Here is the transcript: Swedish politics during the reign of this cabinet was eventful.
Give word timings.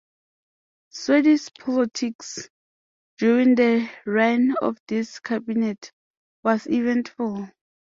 Swedish 0.89 1.53
politics 1.59 2.49
during 3.19 3.53
the 3.53 3.87
reign 4.07 4.55
of 4.59 4.79
this 4.87 5.19
cabinet 5.19 5.91
was 6.41 6.65
eventful. 6.65 7.47